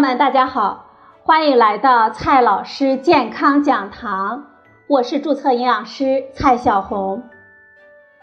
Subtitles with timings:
[0.00, 0.86] 朋友们，大家好，
[1.24, 4.46] 欢迎来到蔡老师健康讲堂，
[4.88, 7.22] 我是注册营养师蔡小红。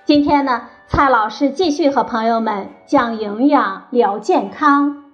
[0.04, 5.14] 今天呢，蔡老师继续和朋友们讲营养聊健康。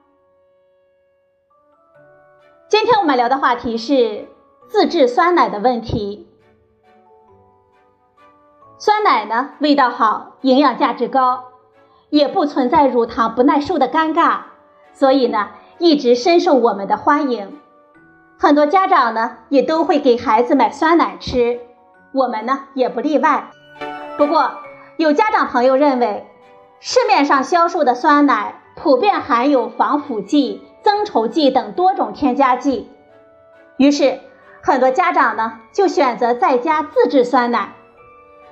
[2.70, 4.30] 今天我们聊的话题是
[4.70, 6.30] 自制酸奶的问题。
[8.78, 11.44] 酸奶呢，味道好，营养价值高，
[12.10, 14.44] 也不存在乳糖不耐受的尴尬，
[14.94, 15.50] 所以呢。
[15.84, 17.60] 一直深受我们的欢迎，
[18.40, 21.60] 很多家长呢也都会给孩子买酸奶吃，
[22.14, 23.52] 我们呢也不例外。
[24.18, 24.52] 不过，
[24.96, 26.26] 有家长朋友认为，
[26.80, 32.90] 市面上销售的酸奶普遍含有防腐剂、增稠剂等多种添加剂，
[33.76, 34.22] 于是
[34.62, 37.74] 很多家长呢就选择在家自制酸奶，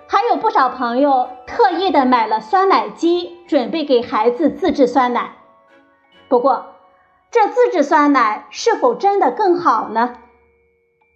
[0.05, 5.35] 还有不少朋友特意的买了酸奶机，准备给孩子自制酸奶。
[6.27, 6.65] 不过，
[7.31, 10.17] 这自制酸奶是否真的更好呢？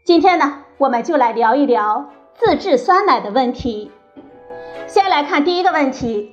[0.05, 3.91] 今天呢，我们就来聊一聊自制酸奶的问题。
[4.87, 6.31] 先来看第一个问题：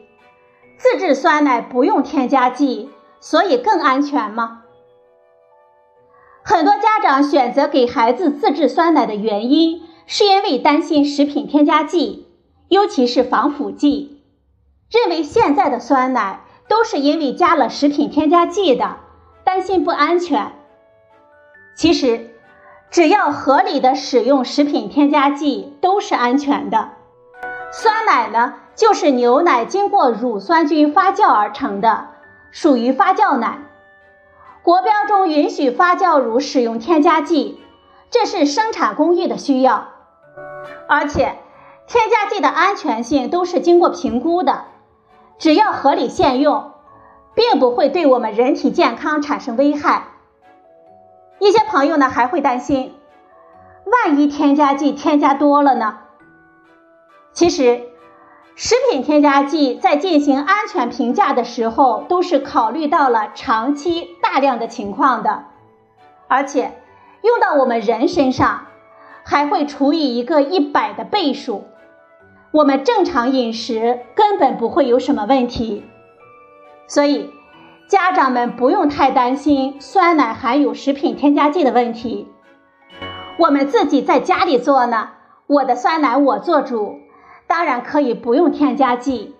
[0.78, 4.62] 自制酸奶不用添加剂，所以更安全吗？
[6.44, 12.28] 很多家长选择给孩子自制酸奶的原因，是因为担心食品添加剂，
[12.68, 14.22] 尤其是防腐剂，
[14.92, 18.98] 认为现在的酸奶都是因为加了食品添加剂的。
[19.54, 20.50] 担心不安全，
[21.76, 22.30] 其实
[22.90, 26.92] 只要合理的使用食品添加剂都是安全的。
[27.70, 32.06] 酸奶呢，就是牛奶经过乳酸菌发酵而成的，
[32.50, 33.58] 属于发酵奶。
[34.62, 37.60] 国标中允许发酵乳使用添加剂，
[38.08, 39.88] 这是生产工艺的需要，
[40.88, 41.36] 而且
[41.86, 44.64] 添加剂的安全性都是经过评估的，
[45.36, 46.71] 只要合理限用。
[47.34, 50.08] 并不会对我们人体健康产生危害。
[51.38, 52.94] 一些朋友呢还会担心，
[53.84, 55.98] 万一添加剂添加多了呢？
[57.32, 57.82] 其实，
[58.54, 65.44] 食品添加剂在进行安全评价的时候，都是考虑到了长期大量的情况的，
[66.28, 66.72] 而且
[67.22, 68.66] 用到我们人身上，
[69.24, 71.64] 还会除以一个一百的倍数。
[72.52, 75.84] 我们正常饮食根本不会有什么问题。
[76.86, 77.30] 所以，
[77.88, 82.28] 家长们不用太担心酸奶含有食品添加剂的问题。
[83.38, 85.10] 我们自己在家里做呢，
[85.46, 87.00] 我的酸奶我做主，
[87.46, 89.34] 当然可以不用添加剂。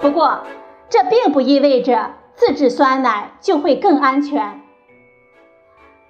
[0.00, 0.40] 不过，
[0.88, 4.60] 这并不意味着自制酸奶就会更安全。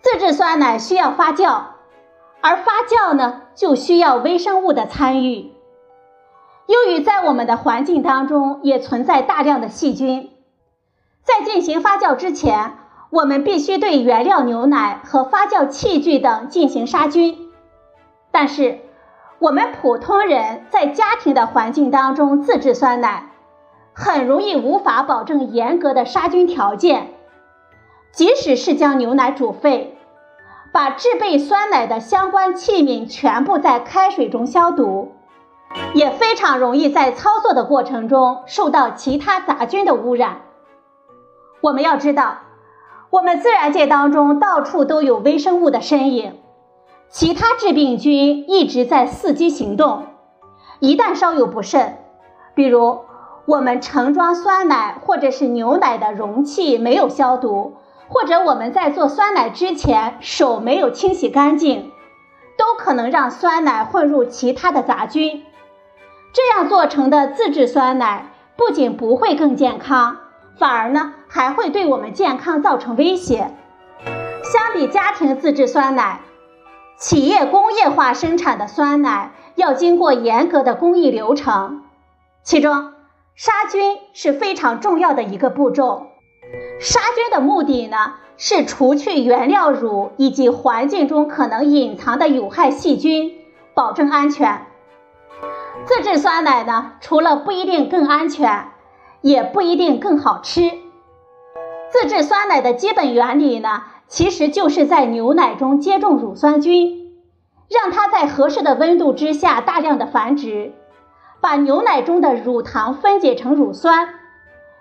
[0.02, 1.62] 自制酸奶需要发酵，
[2.40, 5.52] 而发酵呢，就需要微生物的参与。
[6.66, 10.30] 由于在我们的环境当中也存在大量的细菌。
[11.22, 12.74] 在进行发酵之前，
[13.10, 17.36] 我们必须对原料牛奶和发酵器具等进行杀菌。
[18.30, 18.78] 但是，
[19.38, 23.30] 我们普通人在家庭的环境当中自制酸奶，
[23.92, 27.12] 很容易无法保证严格的杀菌条件。
[28.12, 29.96] 即使是将牛奶煮沸，
[30.72, 35.12] 把制备酸奶的相关器皿全部在开水中消毒，
[35.94, 40.42] 也非常容易在操作的过程中受到其他杂菌的污染。
[41.60, 42.38] 我们要知道，
[43.10, 46.38] 我们自然界当中到处都有微生物的身影，
[47.08, 50.06] 其他致病菌一直在伺机行动。
[50.78, 51.98] 一旦稍有不慎，
[52.54, 53.00] 比如
[53.44, 57.76] 我们盛装酸奶或者是牛奶的容器没有消毒，
[58.08, 61.90] 或者我们在做酸奶之前手没有清洗干净，
[62.56, 65.44] 都可能让酸奶混入其他的杂菌。
[66.32, 70.16] 这样做成的自制酸奶不仅不会更健康。
[70.60, 73.50] 反而呢，还会对我们健康造成威胁。
[74.42, 76.20] 相比家庭自制酸奶，
[76.98, 81.84] 企业工业化生产的酸奶要经过严格的工艺流程，
[82.42, 82.92] 其中
[83.34, 86.08] 杀菌是非常重要的一个步骤。
[86.78, 93.32] 杀菌的目的呢，是除去原料乳以及环境中可能隐藏的有害细菌，
[93.72, 94.66] 保证安全。
[95.86, 98.66] 自制酸奶呢，除了不一定更安全。
[99.20, 100.70] 也不一定更好吃。
[101.90, 107.12] 自制酸奶的基本原理呢，其实就是在牛奶中接种乳酸菌，
[107.68, 110.72] 让它在合适的温度之下大量的繁殖，
[111.40, 114.14] 把牛奶中的乳糖分解成乳酸。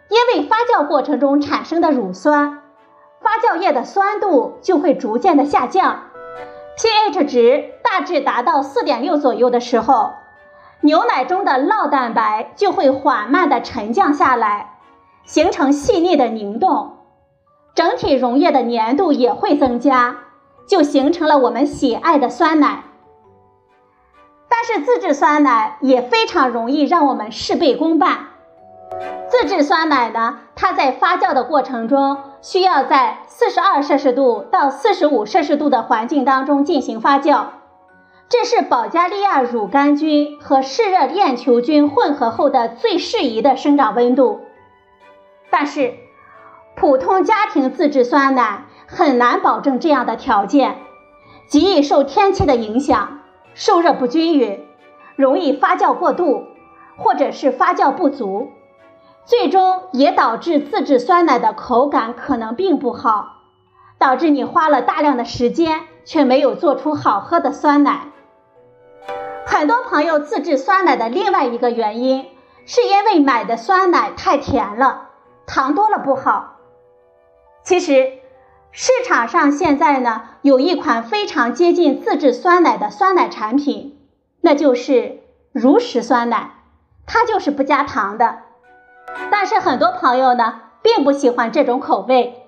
[0.09, 2.63] 因为发酵过程中产生的乳酸，
[3.21, 6.06] 发酵液的酸度就会逐渐的下降
[6.77, 10.13] ，pH 值大致达到四点六左右的时候。
[10.81, 14.77] 牛奶中的酪蛋白就会缓慢地沉降下来，
[15.25, 16.97] 形成细腻的凝冻。
[17.75, 20.15] 整体溶液的粘度也会增加，
[20.67, 22.83] 就形成了我们喜爱的酸奶。
[24.47, 28.27] 但是自制酸奶也非常容易让我们事倍功半。
[29.29, 37.45] 自制酸奶呢，它在发酵的过程中需要在四十二摄氏度到四十五摄氏度的环境当中进行发酵，
[38.29, 44.41] 这是保加利亚乳杆菌和嗜热链球菌混合后的最适宜的生长温度。
[45.49, 45.95] 但是，
[46.75, 50.77] 普通家庭自制酸奶很难保证这样的条件，
[51.47, 53.19] 极易受天气的影响，
[53.55, 54.63] 受热不均匀，
[55.15, 56.43] 容易发酵过度，
[56.97, 58.51] 或者是发酵不足。
[59.25, 63.37] 最终也导致自制酸奶的口感可能并不好，
[63.97, 68.11] 导致你花了大量的时间却没有做出好喝的酸奶。
[69.49, 72.29] 很多朋友自制酸奶的另外一个原因，
[72.67, 75.09] 是因为买的酸奶太甜了，
[75.47, 76.57] 糖多了不好。
[77.63, 78.11] 其实
[78.71, 83.99] 市场上现在呢有一款非常接近自制酸奶的酸奶产品，
[84.39, 86.51] 那就是如实酸奶，
[87.07, 88.43] 它就是不加糖的。
[89.31, 92.43] 但是很多朋友呢，并不喜欢这种口味。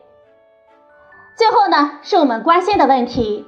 [1.36, 3.48] 最后呢，是我们关心的问题：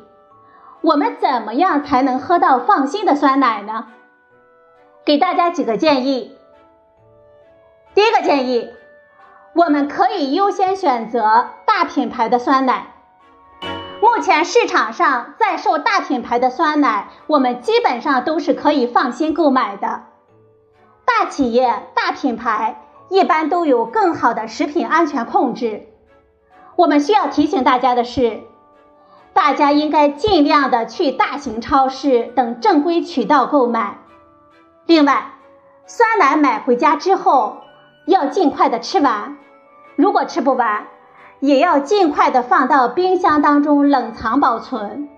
[0.84, 3.88] 我们怎么样才能喝到放心的酸奶呢？
[5.06, 6.38] 给大家几个建议。
[7.96, 8.70] 第一个建议，
[9.56, 12.88] 我们可以优先选择大品牌的酸奶。
[14.02, 20.04] 目前市场上在售大品牌的酸奶，我们基本上都是可以放心购买的。
[21.06, 22.80] 大企业、大品牌。
[23.10, 25.88] 一般都有更好的食品安全控制。
[26.76, 28.42] 我们需要提醒大家的是，
[29.34, 33.98] 大家应该尽量的去大型超市等正规渠道购买。
[34.86, 35.32] 另外，
[35.86, 37.58] 酸奶买回家之后
[38.06, 39.38] 要尽快的吃完，
[39.96, 40.88] 如果吃不完，
[41.40, 45.10] 也要尽快的放到冰箱当中冷藏保存。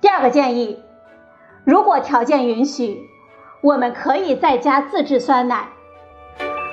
[0.00, 0.82] 第二个建议，
[1.64, 3.00] 如果条件允许，
[3.62, 5.68] 我们可以在家自制酸奶。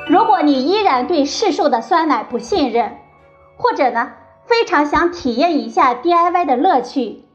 [0.07, 2.98] 如果你依然对市售的酸奶不信任，
[3.57, 4.12] 或者呢
[4.46, 7.26] 非常想体验一下 DIY 的乐趣，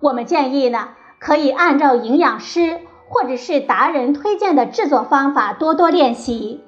[0.00, 6.64] 我们建议呢可以按照营养师或者是达人推荐的制作方法多多练习，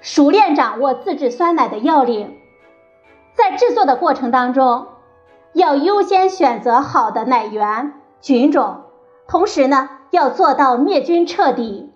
[0.00, 2.36] 熟练掌握自制酸奶的要领。
[3.34, 4.86] 在制作的过程当中，
[5.52, 8.84] 要优先选择好的奶源菌种，
[9.28, 11.92] 同时呢要做到灭菌彻底。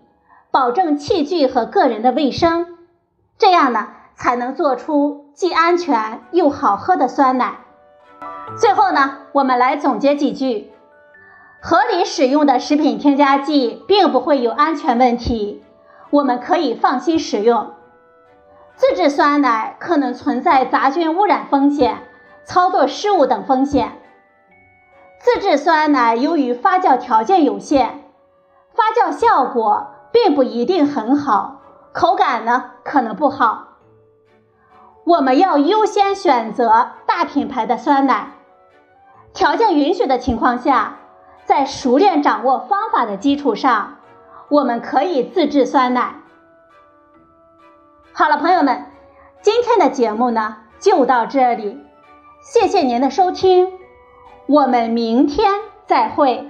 [0.52, 2.76] 保证器具和个人的卫生，
[3.38, 3.86] 这样呢
[4.20, 7.60] 才能做出既安全又好喝的酸奶。
[8.58, 10.70] 最后呢，我们来总结几句：
[11.62, 15.64] 合理使用的食品添加剂并不会有安全问题，
[16.10, 17.72] 我们可以放心使用。
[18.76, 21.96] 自制酸奶可能存在杂菌污染风险、
[22.44, 23.92] 操作失误等风险。
[25.18, 28.04] 自制酸奶由于发酵条件有限，
[28.74, 29.88] 发酵效果。
[30.12, 31.60] 并不一定很好，
[31.92, 33.69] 口感呢可能不好。
[35.10, 38.28] 我们要优先选择大品牌的酸奶，
[39.34, 40.98] 条件允许的情况下，
[41.44, 43.96] 在熟练掌握方法的基础上，
[44.48, 46.14] 我们可以自制酸奶。
[48.12, 48.86] 好了，朋友们，
[49.42, 51.84] 今天的节目呢就到这里，
[52.40, 53.72] 谢谢您的收听，
[54.46, 55.50] 我们明天
[55.86, 56.48] 再会。